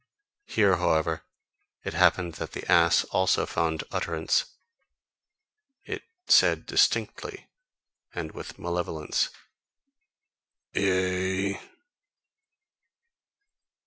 [0.47, 1.21] (Here, however,
[1.83, 4.45] it happened that the ass also found utterance:
[5.85, 7.51] it said distinctly
[8.11, 9.29] and with malevolence,
[10.73, 11.61] Y E A.)